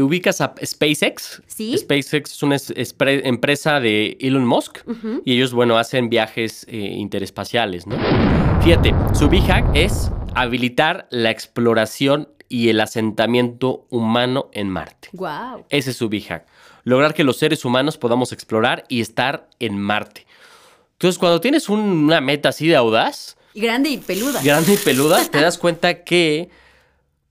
ubicas 0.00 0.40
a 0.40 0.54
SpaceX. 0.64 1.42
Sí. 1.46 1.76
SpaceX 1.76 2.32
es 2.32 2.42
una 2.42 2.56
empresa 2.98 3.80
de 3.80 4.16
Elon 4.20 4.46
Musk 4.46 4.78
y 5.24 5.34
ellos, 5.34 5.52
bueno, 5.52 5.76
hacen 5.76 6.08
viajes 6.08 6.64
eh, 6.68 6.76
interespaciales, 6.76 7.86
¿no? 7.86 7.96
Fíjate, 8.62 8.94
su 9.12 9.28
big 9.28 9.44
hack 9.44 9.66
es 9.74 10.10
habilitar 10.34 11.08
la 11.10 11.30
exploración 11.30 12.28
y 12.48 12.68
el 12.68 12.80
asentamiento 12.80 13.86
humano 13.90 14.50
en 14.52 14.68
Marte. 14.68 15.08
Wow. 15.12 15.66
Ese 15.68 15.90
es 15.90 15.96
su 15.96 16.08
big 16.08 16.26
hack. 16.26 16.46
Lograr 16.84 17.14
que 17.14 17.24
los 17.24 17.36
seres 17.36 17.64
humanos 17.64 17.98
podamos 17.98 18.32
explorar 18.32 18.84
y 18.88 19.00
estar 19.00 19.48
en 19.58 19.78
Marte. 19.78 20.26
Entonces, 20.92 21.18
cuando 21.18 21.40
tienes 21.40 21.68
una 21.68 22.20
meta 22.20 22.50
así 22.50 22.68
de 22.68 22.76
audaz. 22.76 23.36
Grande 23.54 23.90
y 23.90 23.98
peluda. 23.98 24.40
Grande 24.42 24.74
y 24.74 24.76
peluda, 24.76 25.24
te 25.28 25.40
das 25.40 25.58
cuenta 25.58 26.04
que 26.04 26.50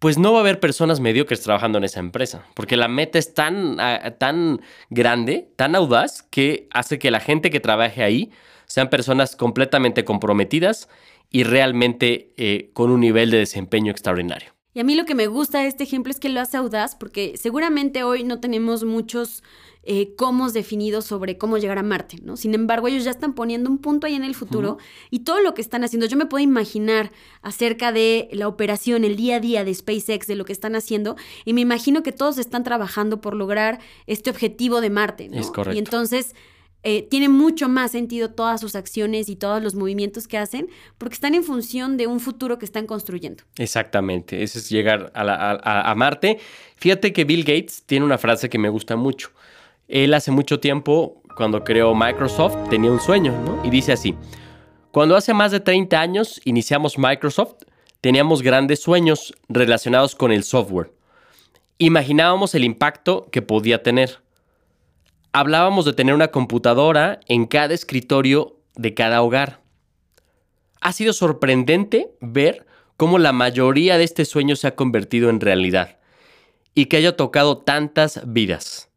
pues 0.02 0.18
no 0.18 0.32
va 0.34 0.40
a 0.40 0.42
haber 0.42 0.60
personas 0.60 1.00
mediocres 1.00 1.42
trabajando 1.42 1.78
en 1.78 1.84
esa 1.84 2.00
empresa, 2.00 2.44
porque 2.56 2.76
la 2.76 2.88
meta 2.88 3.20
es 3.20 3.36
tan, 3.36 3.80
ah, 3.80 4.16
tan 4.18 4.62
grande, 4.90 5.52
tan 5.58 5.76
audaz, 5.76 6.24
que 6.24 6.68
hace 6.72 6.98
que 6.98 7.12
la 7.12 7.20
gente 7.20 7.52
que 7.52 7.60
trabaje 7.60 8.02
ahí 8.02 8.32
sean 8.66 8.90
personas 8.90 9.36
completamente 9.36 10.04
comprometidas 10.04 10.90
y 11.30 11.44
realmente 11.44 12.34
eh, 12.38 12.72
con 12.74 12.90
un 12.90 13.00
nivel 13.00 13.30
de 13.30 13.38
desempeño 13.38 13.92
extraordinario. 13.92 14.54
Y 14.74 14.80
a 14.80 14.84
mí 14.84 14.96
lo 14.96 15.06
que 15.06 15.16
me 15.16 15.28
gusta 15.28 15.60
de 15.60 15.68
este 15.68 15.84
ejemplo 15.84 16.12
es 16.12 16.20
que 16.20 16.30
lo 16.30 16.40
hace 16.40 16.58
audaz, 16.58 16.96
porque 16.96 17.36
seguramente 17.38 18.04
hoy 18.04 18.24
no 18.24 18.40
tenemos 18.40 18.84
muchos 18.84 19.44
eh, 19.84 20.14
cómo 20.16 20.52
definidos 20.52 21.06
sobre 21.06 21.40
cómo 21.40 21.58
llegar 21.58 21.80
a 21.80 21.84
Marte, 21.84 22.18
¿no? 22.22 22.38
Sin 22.38 22.54
embargo, 22.54 22.88
ellos 22.88 23.04
ya 23.04 23.10
están 23.10 23.34
poniendo 23.34 23.68
un 23.68 23.80
punto 23.80 24.06
ahí 24.06 24.14
en 24.14 24.24
el 24.24 24.36
futuro 24.36 24.78
y 25.10 25.20
todo 25.20 25.42
lo 25.42 25.56
que 25.56 25.62
están 25.62 25.84
haciendo, 25.84 26.06
yo 26.06 26.18
me 26.18 26.28
puedo 26.28 26.44
imaginar 26.44 27.12
acerca 27.42 27.92
de 27.92 28.30
la 28.32 28.48
operación, 28.48 29.04
el 29.04 29.16
día 29.16 29.38
a 29.38 29.40
día 29.40 29.64
de 29.66 29.74
SpaceX, 29.74 30.28
de 30.28 30.36
lo 30.36 30.46
que 30.46 30.54
están 30.54 30.76
haciendo, 30.76 31.16
y 31.46 31.54
me 31.54 31.62
imagino 31.62 32.04
que 32.04 32.12
todos 32.12 32.38
están 32.38 32.64
trabajando 32.64 33.22
por 33.22 33.36
lograr 33.36 33.80
este 34.06 34.30
objetivo 34.30 34.82
de 34.82 34.92
Marte, 34.92 35.30
¿no? 35.30 35.40
Es 35.40 35.50
correcto. 35.50 35.76
Y 35.76 35.80
entonces... 35.80 36.36
Eh, 36.84 37.08
tiene 37.10 37.30
mucho 37.30 37.70
más 37.70 37.92
sentido 37.92 38.32
todas 38.32 38.60
sus 38.60 38.76
acciones 38.76 39.30
y 39.30 39.36
todos 39.36 39.62
los 39.62 39.76
movimientos 39.76 40.28
que 40.28 40.38
hacen 40.40 40.68
porque 40.98 41.14
están 41.14 41.36
en 41.36 41.44
función 41.44 41.96
de 41.96 42.08
un 42.08 42.20
futuro 42.20 42.58
que 42.58 42.66
están 42.66 42.88
construyendo. 42.88 43.44
Exactamente, 43.58 44.42
ese 44.42 44.60
es 44.60 44.70
llegar 44.70 45.12
a, 45.14 45.92
a 45.92 45.96
Marte. 45.96 46.40
Fíjate 46.78 47.14
que 47.14 47.24
Bill 47.24 47.44
Gates 47.44 47.84
tiene 47.86 48.06
una 48.06 48.18
frase 48.18 48.50
que 48.50 48.58
me 48.58 48.70
gusta 48.70 48.96
mucho. 48.96 49.30
Él 49.88 50.14
hace 50.14 50.32
mucho 50.32 50.60
tiempo, 50.60 51.22
cuando 51.36 51.64
creó 51.64 51.94
Microsoft, 51.94 52.70
tenía 52.70 52.92
un 52.92 53.00
sueño, 53.00 53.34
¿no? 53.46 53.64
Y 53.66 53.70
dice 53.70 53.92
así, 53.92 54.16
cuando 54.92 55.16
hace 55.16 55.34
más 55.34 55.52
de 55.52 55.60
30 55.60 56.00
años 56.00 56.42
iniciamos 56.44 56.98
Microsoft, 56.98 57.56
teníamos 58.02 58.42
grandes 58.42 58.82
sueños 58.82 59.34
relacionados 59.48 60.16
con 60.16 60.32
el 60.32 60.44
software. 60.44 60.92
Imaginábamos 61.78 62.56
el 62.56 62.64
impacto 62.64 63.28
que 63.32 63.42
podía 63.42 63.84
tener. 63.84 64.20
Hablábamos 65.34 65.86
de 65.86 65.94
tener 65.94 66.14
una 66.14 66.30
computadora 66.30 67.22
en 67.28 67.46
cada 67.46 67.74
escritorio 67.74 68.60
de 68.76 68.94
cada 68.94 69.22
hogar. 69.22 69.62
Ha 70.82 70.92
sido 70.92 71.14
sorprendente 71.14 72.12
ver 72.20 72.66
cómo 72.98 73.18
la 73.18 73.32
mayoría 73.32 73.98
de 73.98 74.04
este 74.04 74.26
sueño 74.26 74.56
se 74.56 74.68
ha 74.68 74.76
convertido 74.76 75.30
en 75.30 75.40
realidad 75.40 76.00
y 76.74 76.86
que 76.86 76.98
haya 76.98 77.16
tocado 77.16 77.60
tantas 77.60 78.22
vidas. 78.26 78.90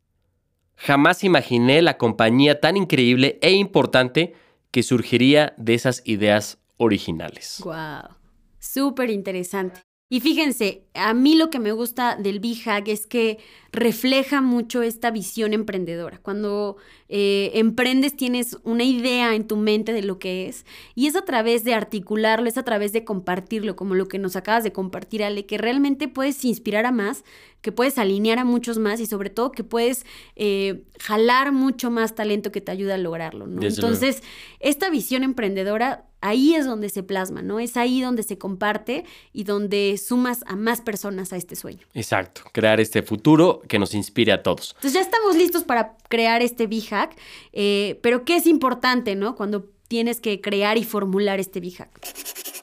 Jamás 0.76 1.22
imaginé 1.22 1.82
la 1.82 1.98
compañía 1.98 2.60
tan 2.60 2.76
increíble 2.76 3.38
e 3.40 3.52
importante 3.52 4.34
que 4.70 4.82
surgiría 4.82 5.54
de 5.56 5.74
esas 5.74 6.02
ideas 6.04 6.58
originales. 6.78 7.60
¡Wow! 7.64 8.16
Súper 8.58 9.10
interesante. 9.10 9.80
Y 10.08 10.20
fíjense, 10.20 10.83
a 10.94 11.12
mí 11.12 11.34
lo 11.34 11.50
que 11.50 11.58
me 11.58 11.72
gusta 11.72 12.16
del 12.16 12.38
B-Hack 12.38 12.88
es 12.88 13.06
que 13.06 13.38
refleja 13.72 14.40
mucho 14.40 14.82
esta 14.82 15.10
visión 15.10 15.52
emprendedora. 15.52 16.18
Cuando 16.22 16.76
eh, 17.08 17.50
emprendes 17.54 18.16
tienes 18.16 18.56
una 18.62 18.84
idea 18.84 19.34
en 19.34 19.48
tu 19.48 19.56
mente 19.56 19.92
de 19.92 20.02
lo 20.02 20.20
que 20.20 20.46
es 20.46 20.64
y 20.94 21.08
es 21.08 21.16
a 21.16 21.24
través 21.24 21.64
de 21.64 21.74
articularlo, 21.74 22.48
es 22.48 22.56
a 22.56 22.62
través 22.62 22.92
de 22.92 23.04
compartirlo, 23.04 23.74
como 23.74 23.96
lo 23.96 24.06
que 24.06 24.20
nos 24.20 24.36
acabas 24.36 24.62
de 24.62 24.72
compartir, 24.72 25.24
Ale, 25.24 25.46
que 25.46 25.58
realmente 25.58 26.06
puedes 26.06 26.44
inspirar 26.44 26.86
a 26.86 26.92
más, 26.92 27.24
que 27.60 27.72
puedes 27.72 27.98
alinear 27.98 28.38
a 28.38 28.44
muchos 28.44 28.78
más 28.78 29.00
y 29.00 29.06
sobre 29.06 29.30
todo 29.30 29.50
que 29.50 29.64
puedes 29.64 30.06
eh, 30.36 30.84
jalar 31.00 31.50
mucho 31.50 31.90
más 31.90 32.14
talento 32.14 32.52
que 32.52 32.60
te 32.60 32.70
ayuda 32.70 32.94
a 32.94 32.98
lograrlo. 32.98 33.46
Entonces, 33.60 34.22
esta 34.60 34.90
visión 34.90 35.24
emprendedora 35.24 36.06
ahí 36.24 36.54
es 36.54 36.64
donde 36.64 36.88
se 36.88 37.02
plasma, 37.02 37.42
¿no? 37.42 37.60
Es 37.60 37.76
ahí 37.76 38.00
donde 38.00 38.22
se 38.22 38.38
comparte 38.38 39.04
y 39.32 39.44
donde 39.44 39.98
sumas 39.98 40.42
a 40.46 40.56
más 40.56 40.80
personas 40.84 41.32
a 41.32 41.36
este 41.36 41.56
sueño. 41.56 41.86
Exacto, 41.94 42.42
crear 42.52 42.80
este 42.80 43.02
futuro 43.02 43.62
que 43.68 43.78
nos 43.78 43.94
inspire 43.94 44.32
a 44.32 44.42
todos. 44.42 44.72
Entonces 44.76 44.92
ya 44.94 45.00
estamos 45.00 45.36
listos 45.36 45.64
para 45.64 45.96
crear 46.08 46.42
este 46.42 46.66
B-Hack, 46.66 47.16
eh, 47.52 47.98
pero 48.02 48.24
¿qué 48.24 48.36
es 48.36 48.46
importante, 48.46 49.14
¿no? 49.14 49.34
Cuando 49.34 49.66
tienes 49.88 50.20
que 50.20 50.40
crear 50.40 50.78
y 50.78 50.84
formular 50.84 51.40
este 51.40 51.60
B-Hack. 51.60 52.00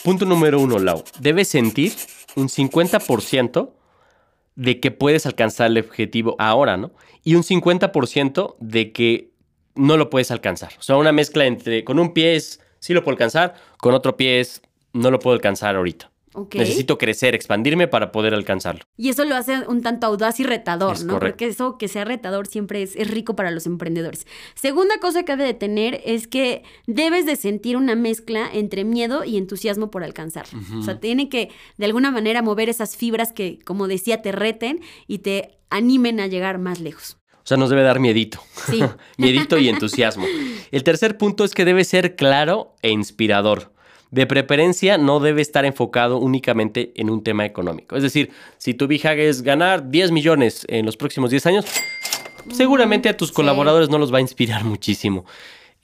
Punto 0.04 0.26
número 0.26 0.60
uno, 0.60 0.80
Lau. 0.80 1.04
Debes 1.20 1.48
sentir 1.50 1.94
un 2.36 2.48
50% 2.48 3.72
de 4.56 4.80
que 4.80 4.92
puedes 4.92 5.26
alcanzar 5.26 5.68
el 5.68 5.78
objetivo 5.78 6.36
ahora, 6.40 6.78
¿no? 6.78 6.92
Y 7.24 7.36
un 7.36 7.44
50% 7.44 8.56
de 8.60 8.92
que 8.92 9.32
no 9.76 9.98
lo 9.98 10.10
puedes 10.10 10.32
alcanzar. 10.32 10.74
O 10.80 10.82
sea, 10.82 10.98
una 10.98 11.12
mezcla 11.12 11.46
entre 11.46 11.84
con 11.84 12.00
un 12.00 12.14
pie 12.14 12.36
es 12.36 12.60
sí 12.80 12.94
lo 12.94 13.04
puedo 13.04 13.14
alcanzar, 13.14 13.56
con 13.78 13.94
otro 13.94 14.18
pie 14.18 14.42
es, 14.42 14.62
no 14.92 15.10
lo 15.10 15.20
puedo 15.20 15.34
alcanzar 15.34 15.76
ahorita. 15.76 16.11
Necesito 16.54 16.98
crecer, 16.98 17.36
expandirme 17.36 17.88
para 17.88 18.12
poder 18.12 18.34
alcanzarlo. 18.34 18.84
Y 18.98 19.10
eso 19.10 19.26
lo 19.26 19.36
hace 19.36 19.68
un 19.68 19.82
tanto 19.82 20.08
audaz 20.08 20.40
y 20.40 20.44
retador, 20.44 21.04
¿no? 21.04 21.20
Porque 21.20 21.48
eso 21.48 21.78
que 21.78 21.88
sea 21.88 22.06
retador 22.06 22.48
siempre 22.48 22.84
es, 22.84 22.96
rico 23.10 23.36
para 23.36 23.52
los 23.52 23.66
emprendedores. 23.66 24.26
Segunda 24.56 25.00
cosa 25.00 25.24
que 25.24 25.34
debe 25.34 25.46
de 25.46 25.54
tener 25.54 26.02
es 26.06 26.28
que 26.28 26.64
debes 26.88 27.26
de 27.26 27.36
sentir 27.36 27.76
una 27.76 27.96
mezcla 27.96 28.50
entre 28.52 28.84
miedo 28.84 29.24
y 29.26 29.38
entusiasmo 29.38 29.92
por 29.92 30.04
alcanzar. 30.04 30.46
O 30.78 30.84
sea, 30.84 31.00
tiene 31.00 31.30
que 31.30 31.50
de 31.78 31.86
alguna 31.86 32.12
manera 32.12 32.42
mover 32.42 32.70
esas 32.70 32.96
fibras 32.96 33.34
que, 33.34 33.60
como 33.66 33.88
decía, 33.88 34.22
te 34.22 34.32
reten 34.32 34.82
y 35.08 35.20
te 35.20 35.58
animen 35.70 36.20
a 36.20 36.28
llegar 36.28 36.60
más 36.60 36.80
lejos. 36.80 37.18
O 37.44 37.48
sea, 37.48 37.58
nos 37.58 37.70
debe 37.70 37.82
dar 37.82 38.00
miedito. 38.00 38.40
Sí. 38.70 38.82
miedito 39.18 39.58
y 39.58 39.70
entusiasmo. 39.70 40.26
El 40.72 40.84
tercer 40.84 41.18
punto 41.18 41.44
es 41.44 41.54
que 41.54 41.66
debe 41.66 41.84
ser 41.84 42.16
claro 42.16 42.76
e 42.82 42.92
inspirador. 42.92 43.71
De 44.12 44.26
preferencia, 44.26 44.98
no 44.98 45.22
debe 45.22 45.42
estar 45.42 45.64
enfocado 45.64 46.18
únicamente 46.18 46.92
en 46.96 47.10
un 47.10 47.24
tema 47.24 47.46
económico. 47.46 47.96
Es 47.96 48.04
decir, 48.04 48.32
si 48.58 48.74
tu 48.74 48.88
VIHAG 48.88 49.20
es 49.20 49.42
ganar 49.42 49.90
10 49.90 50.12
millones 50.12 50.66
en 50.68 50.86
los 50.86 50.98
próximos 50.98 51.32
10 51.32 51.46
años, 51.46 51.66
seguramente 52.52 53.08
a 53.08 53.16
tus 53.16 53.32
colaboradores 53.32 53.90
no 53.90 53.98
los 53.98 54.14
va 54.14 54.18
a 54.18 54.22
inspirar 54.22 54.66
muchísimo. 54.66 55.26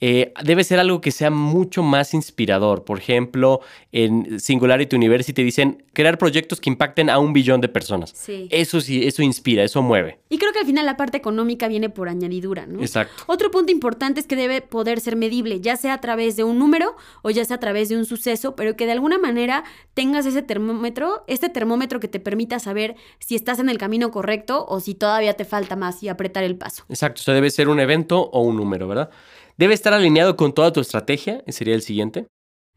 Eh, 0.00 0.32
debe 0.44 0.62
ser 0.62 0.78
algo 0.78 1.00
que 1.00 1.10
sea 1.10 1.30
mucho 1.30 1.82
más 1.82 2.14
inspirador. 2.14 2.84
Por 2.84 2.98
ejemplo, 2.98 3.60
en 3.90 4.38
Singularity 4.38 4.94
University 4.94 5.42
dicen 5.42 5.84
crear 5.92 6.18
proyectos 6.18 6.60
que 6.60 6.70
impacten 6.70 7.10
a 7.10 7.18
un 7.18 7.32
billón 7.32 7.60
de 7.60 7.68
personas. 7.68 8.14
Eso 8.50 8.80
sí, 8.80 9.06
eso 9.06 9.22
inspira, 9.22 9.64
eso 9.64 9.82
mueve. 9.82 10.20
Y 10.28 10.38
creo 10.38 10.52
que 10.52 10.60
al 10.60 10.66
final 10.66 10.86
la 10.86 10.96
parte 10.96 11.16
económica 11.16 11.66
viene 11.66 11.90
por 11.90 12.08
añadidura, 12.08 12.66
¿no? 12.66 12.80
Exacto. 12.80 13.24
Otro 13.26 13.50
punto 13.50 13.72
importante 13.72 14.20
es 14.20 14.26
que 14.26 14.36
debe 14.36 14.60
poder 14.60 15.00
ser 15.00 15.16
medible, 15.16 15.60
ya 15.60 15.76
sea 15.76 15.94
a 15.94 16.00
través 16.00 16.36
de 16.36 16.44
un 16.44 16.58
número 16.58 16.96
o 17.22 17.30
ya 17.30 17.44
sea 17.44 17.56
a 17.56 17.60
través 17.60 17.88
de 17.88 17.96
un 17.96 18.04
suceso, 18.04 18.54
pero 18.54 18.76
que 18.76 18.86
de 18.86 18.92
alguna 18.92 19.18
manera 19.18 19.64
tengas 19.94 20.26
ese 20.26 20.42
termómetro, 20.42 21.24
este 21.26 21.48
termómetro 21.48 21.98
que 21.98 22.08
te 22.08 22.20
permita 22.20 22.60
saber 22.60 22.94
si 23.18 23.34
estás 23.34 23.58
en 23.58 23.68
el 23.68 23.78
camino 23.78 24.10
correcto 24.10 24.64
o 24.68 24.80
si 24.80 24.94
todavía 24.94 25.34
te 25.34 25.44
falta 25.44 25.74
más 25.74 26.02
y 26.02 26.08
apretar 26.08 26.44
el 26.44 26.56
paso. 26.56 26.84
Exacto, 26.88 27.20
o 27.20 27.24
sea, 27.24 27.34
debe 27.34 27.50
ser 27.50 27.68
un 27.68 27.80
evento 27.80 28.30
o 28.32 28.42
un 28.42 28.56
número, 28.56 28.86
¿verdad? 28.86 29.10
Debe 29.58 29.74
estar 29.74 29.92
alineado 29.92 30.36
con 30.36 30.54
toda 30.54 30.72
tu 30.72 30.80
estrategia, 30.80 31.42
ese 31.44 31.58
sería 31.58 31.74
el 31.74 31.82
siguiente. 31.82 32.28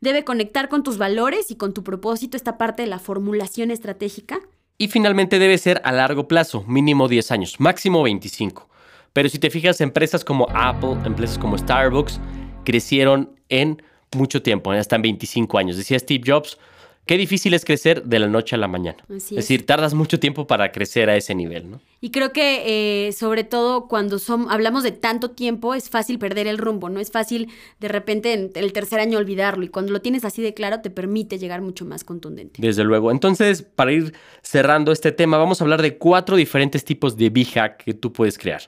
Debe 0.02 0.24
conectar 0.24 0.68
con 0.68 0.82
tus 0.82 0.98
valores 0.98 1.52
y 1.52 1.56
con 1.56 1.76
tu 1.76 1.84
propósito, 1.84 2.36
esta 2.36 2.58
parte 2.58 2.82
de 2.82 2.88
la 2.88 2.98
formulación 2.98 3.70
estratégica. 3.70 4.40
Y 4.80 4.88
finalmente 4.88 5.38
debe 5.38 5.60
ser 5.60 5.80
a 5.86 5.92
largo 5.92 6.28
plazo, 6.28 6.64
mínimo 6.68 7.08
10 7.08 7.30
años, 7.30 7.60
máximo 7.60 8.02
25. 8.02 8.68
Pero 9.14 9.30
si 9.30 9.38
te 9.38 9.52
fijas, 9.52 9.80
empresas 9.80 10.26
como 10.26 10.48
Apple, 10.56 10.98
empresas 11.06 11.38
como 11.38 11.56
Starbucks, 11.56 12.20
crecieron 12.66 13.30
en 13.50 13.84
mucho 14.16 14.42
tiempo, 14.42 14.72
hasta 14.72 14.96
en 14.96 15.04
25 15.04 15.60
años. 15.60 15.78
Decía 15.78 16.00
Steve 16.00 16.24
Jobs, 16.26 16.58
Qué 17.06 17.18
difícil 17.18 17.54
es 17.54 17.66
crecer 17.66 18.04
de 18.04 18.20
la 18.20 18.28
noche 18.28 18.56
a 18.56 18.60
la 18.60 18.68
mañana. 18.68 19.04
es. 19.10 19.30
decir, 19.32 19.66
tardas 19.66 19.94
mucho 19.94 20.20
tiempo 20.20 20.46
para 20.48 20.72
crecer 20.72 21.10
a 21.10 21.18
ese 21.18 21.34
nivel, 21.34 21.70
¿no? 21.70 21.82
Y 22.00 22.12
creo 22.12 22.32
que 22.32 23.08
eh, 23.08 23.12
sobre 23.12 23.44
todo 23.44 23.88
cuando 23.88 24.20
son, 24.20 24.48
hablamos 24.50 24.84
de 24.84 24.92
tanto 24.92 25.32
tiempo, 25.32 25.74
es 25.74 25.90
fácil 25.90 26.20
perder 26.20 26.48
el 26.48 26.58
rumbo, 26.58 26.90
¿no? 26.90 27.00
Es 27.00 27.12
fácil 27.12 27.50
de 27.80 27.88
repente 27.88 28.34
en 28.34 28.52
el 28.54 28.72
tercer 28.72 29.00
año 29.00 29.18
olvidarlo 29.18 29.66
y 29.66 29.70
cuando 29.70 29.92
lo 29.92 30.02
tienes 30.02 30.24
así 30.26 30.42
de 30.42 30.54
claro 30.54 30.82
te 30.82 30.90
permite 30.90 31.38
llegar 31.38 31.62
mucho 31.62 31.86
más 31.86 32.04
contundente. 32.04 32.62
Desde 32.62 32.84
luego. 32.84 33.12
Entonces, 33.12 33.64
para 33.64 33.92
ir 33.92 34.14
cerrando 34.42 34.92
este 34.92 35.12
tema, 35.12 35.38
vamos 35.38 35.60
a 35.60 35.64
hablar 35.64 35.82
de 35.82 35.98
cuatro 35.98 36.36
diferentes 36.36 36.86
tipos 36.86 37.18
de 37.18 37.30
B-Hack 37.30 37.84
que 37.84 37.94
tú 37.94 38.14
puedes 38.14 38.38
crear. 38.38 38.62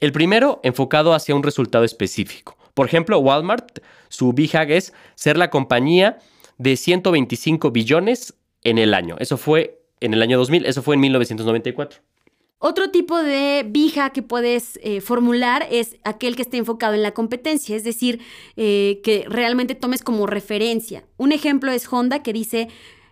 El 0.00 0.12
primero, 0.12 0.60
enfocado 0.62 1.14
hacia 1.14 1.34
un 1.34 1.42
resultado 1.42 1.84
específico. 1.84 2.56
Por 2.74 2.86
ejemplo, 2.86 3.18
Walmart, 3.18 3.80
su 4.08 4.32
B-Hack 4.32 4.70
es 4.70 4.92
ser 5.14 5.36
la 5.36 5.50
compañía 5.50 6.18
de 6.58 6.76
125 6.76 7.70
billones 7.70 8.34
en 8.62 8.78
el 8.78 8.94
año. 8.94 9.16
Eso 9.18 9.36
fue 9.36 9.82
en 10.00 10.14
el 10.14 10.22
año 10.22 10.38
2000, 10.38 10.66
eso 10.66 10.82
fue 10.82 10.96
en 10.96 11.00
1994. 11.00 12.00
Otro 12.64 12.90
tipo 12.90 13.20
de 13.20 13.66
vija 13.68 14.10
que 14.10 14.22
puedes 14.22 14.78
eh, 14.84 15.00
formular 15.00 15.66
es 15.68 15.96
aquel 16.04 16.36
que 16.36 16.42
esté 16.42 16.58
enfocado 16.58 16.94
en 16.94 17.02
la 17.02 17.10
competencia, 17.10 17.74
es 17.74 17.82
decir, 17.82 18.20
eh, 18.56 19.00
que 19.02 19.24
realmente 19.28 19.74
tomes 19.74 20.04
como 20.04 20.28
referencia. 20.28 21.02
Un 21.16 21.32
ejemplo 21.32 21.72
es 21.72 21.92
Honda 21.92 22.22
que 22.22 22.32
dice 22.32 22.68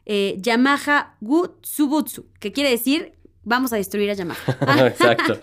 eh, 0.07 0.37
Yamaha 0.39 1.17
Gutsubutsu, 1.21 2.27
que 2.39 2.53
quiere 2.53 2.71
decir 2.71 3.13
vamos 3.45 3.73
a 3.73 3.77
destruir 3.77 4.11
a 4.11 4.15
Yamaha. 4.15 4.87
Exacto. 4.87 5.39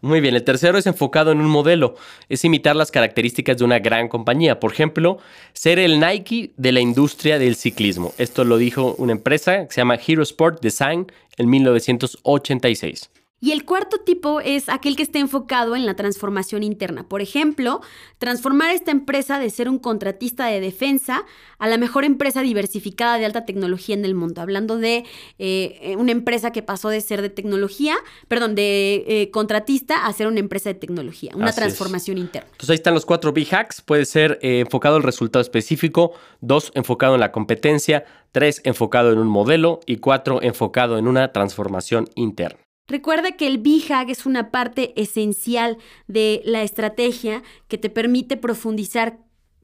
Muy 0.00 0.20
bien. 0.20 0.34
El 0.34 0.44
tercero 0.44 0.78
es 0.78 0.86
enfocado 0.86 1.32
en 1.32 1.40
un 1.40 1.48
modelo. 1.48 1.96
Es 2.28 2.44
imitar 2.44 2.76
las 2.76 2.90
características 2.90 3.58
de 3.58 3.64
una 3.64 3.78
gran 3.78 4.08
compañía. 4.08 4.60
Por 4.60 4.72
ejemplo, 4.72 5.18
ser 5.52 5.78
el 5.78 6.00
Nike 6.00 6.52
de 6.56 6.72
la 6.72 6.80
industria 6.80 7.38
del 7.38 7.56
ciclismo. 7.56 8.12
Esto 8.18 8.44
lo 8.44 8.58
dijo 8.58 8.94
una 8.98 9.12
empresa 9.12 9.66
que 9.66 9.72
se 9.72 9.80
llama 9.80 9.98
Hero 10.06 10.22
Sport 10.22 10.60
Design 10.62 11.06
en 11.36 11.50
1986. 11.50 13.10
Y 13.44 13.50
el 13.50 13.64
cuarto 13.64 13.98
tipo 13.98 14.40
es 14.40 14.68
aquel 14.68 14.94
que 14.94 15.02
esté 15.02 15.18
enfocado 15.18 15.74
en 15.74 15.84
la 15.84 15.96
transformación 15.96 16.62
interna. 16.62 17.08
Por 17.08 17.22
ejemplo, 17.22 17.80
transformar 18.18 18.70
esta 18.70 18.92
empresa 18.92 19.40
de 19.40 19.50
ser 19.50 19.68
un 19.68 19.80
contratista 19.80 20.46
de 20.46 20.60
defensa 20.60 21.24
a 21.58 21.66
la 21.66 21.76
mejor 21.76 22.04
empresa 22.04 22.42
diversificada 22.42 23.18
de 23.18 23.24
alta 23.24 23.44
tecnología 23.44 23.96
en 23.96 24.04
el 24.04 24.14
mundo. 24.14 24.42
Hablando 24.42 24.78
de 24.78 25.04
eh, 25.40 25.96
una 25.98 26.12
empresa 26.12 26.52
que 26.52 26.62
pasó 26.62 26.88
de 26.88 27.00
ser 27.00 27.20
de 27.20 27.30
tecnología, 27.30 27.96
perdón, 28.28 28.54
de 28.54 29.04
eh, 29.08 29.30
contratista 29.32 30.06
a 30.06 30.12
ser 30.12 30.28
una 30.28 30.38
empresa 30.38 30.68
de 30.68 30.76
tecnología. 30.76 31.32
Una 31.34 31.52
transformación 31.52 32.18
interna. 32.18 32.48
Entonces 32.52 32.70
ahí 32.70 32.76
están 32.76 32.94
los 32.94 33.04
cuatro 33.04 33.32
B-Hacks. 33.32 33.80
Puede 33.80 34.04
ser 34.04 34.38
eh, 34.42 34.60
enfocado 34.60 34.94
en 34.94 35.00
el 35.00 35.06
resultado 35.06 35.40
específico, 35.40 36.12
dos 36.40 36.70
enfocado 36.76 37.14
en 37.14 37.20
la 37.20 37.32
competencia, 37.32 38.04
tres 38.30 38.60
enfocado 38.62 39.10
en 39.10 39.18
un 39.18 39.26
modelo 39.26 39.80
y 39.84 39.96
cuatro 39.96 40.40
enfocado 40.42 40.96
en 40.96 41.08
una 41.08 41.32
transformación 41.32 42.08
interna. 42.14 42.60
Recuerda 42.92 43.32
que 43.32 43.46
el 43.46 43.56
BHAG 43.56 44.10
es 44.10 44.26
una 44.26 44.50
parte 44.50 44.92
esencial 45.00 45.78
de 46.08 46.42
la 46.44 46.62
estrategia 46.62 47.42
que 47.66 47.78
te 47.78 47.88
permite 47.88 48.36
profundizar 48.36 49.16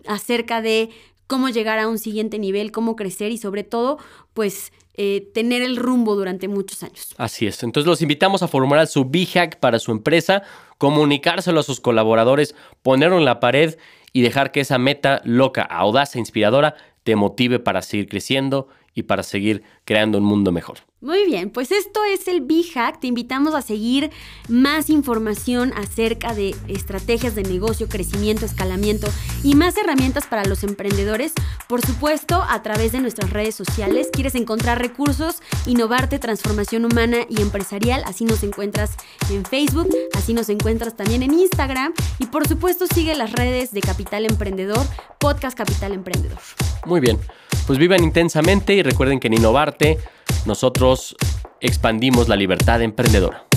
acerca 0.06 0.62
de 0.62 0.88
cómo 1.26 1.50
llegar 1.50 1.78
a 1.78 1.88
un 1.88 1.98
siguiente 1.98 2.38
nivel, 2.38 2.72
cómo 2.72 2.96
crecer 2.96 3.30
y 3.30 3.36
sobre 3.36 3.64
todo, 3.64 3.98
pues 4.32 4.72
eh, 4.94 5.30
tener 5.34 5.60
el 5.60 5.76
rumbo 5.76 6.14
durante 6.14 6.48
muchos 6.48 6.82
años. 6.82 7.14
Así 7.18 7.46
es. 7.46 7.62
Entonces 7.62 7.86
los 7.86 8.00
invitamos 8.00 8.42
a 8.42 8.48
formular 8.48 8.86
su 8.86 9.04
BHAG 9.04 9.60
para 9.60 9.78
su 9.78 9.92
empresa, 9.92 10.42
comunicárselo 10.78 11.60
a 11.60 11.64
sus 11.64 11.80
colaboradores, 11.80 12.54
ponerlo 12.80 13.18
en 13.18 13.26
la 13.26 13.40
pared 13.40 13.76
y 14.14 14.22
dejar 14.22 14.52
que 14.52 14.60
esa 14.60 14.78
meta 14.78 15.20
loca, 15.26 15.64
audaz 15.64 16.16
e 16.16 16.18
inspiradora 16.18 16.76
te 17.04 17.14
motive 17.14 17.58
para 17.58 17.82
seguir 17.82 18.08
creciendo 18.08 18.68
y 18.94 19.02
para 19.02 19.22
seguir 19.22 19.64
creando 19.84 20.16
un 20.16 20.24
mundo 20.24 20.50
mejor. 20.50 20.87
Muy 21.00 21.26
bien, 21.26 21.50
pues 21.50 21.70
esto 21.70 22.00
es 22.02 22.26
el 22.26 22.40
B-Hack. 22.40 22.98
Te 22.98 23.06
invitamos 23.06 23.54
a 23.54 23.62
seguir 23.62 24.10
más 24.48 24.90
información 24.90 25.72
acerca 25.76 26.34
de 26.34 26.56
estrategias 26.66 27.36
de 27.36 27.44
negocio, 27.44 27.88
crecimiento, 27.88 28.44
escalamiento 28.44 29.06
y 29.44 29.54
más 29.54 29.76
herramientas 29.76 30.26
para 30.26 30.44
los 30.44 30.64
emprendedores. 30.64 31.34
Por 31.68 31.86
supuesto, 31.86 32.42
a 32.42 32.64
través 32.64 32.90
de 32.90 32.98
nuestras 32.98 33.30
redes 33.30 33.54
sociales. 33.54 34.08
¿Quieres 34.12 34.34
encontrar 34.34 34.80
recursos, 34.80 35.36
innovarte, 35.66 36.18
transformación 36.18 36.84
humana 36.84 37.18
y 37.28 37.42
empresarial? 37.42 38.02
Así 38.04 38.24
nos 38.24 38.42
encuentras 38.42 38.96
en 39.30 39.44
Facebook, 39.44 39.88
así 40.14 40.34
nos 40.34 40.48
encuentras 40.48 40.96
también 40.96 41.22
en 41.22 41.32
Instagram. 41.32 41.92
Y 42.18 42.26
por 42.26 42.48
supuesto, 42.48 42.86
sigue 42.92 43.14
las 43.14 43.30
redes 43.30 43.70
de 43.70 43.82
Capital 43.82 44.24
Emprendedor, 44.24 44.84
Podcast 45.20 45.56
Capital 45.56 45.92
Emprendedor. 45.92 46.40
Muy 46.86 46.98
bien, 46.98 47.20
pues 47.68 47.78
vivan 47.78 48.02
intensamente 48.02 48.74
y 48.74 48.82
recuerden 48.82 49.20
que 49.20 49.28
en 49.28 49.34
innovarte 49.34 49.98
nosotros 50.46 51.16
expandimos 51.60 52.28
la 52.28 52.36
libertad 52.36 52.82
emprendedora. 52.82 53.47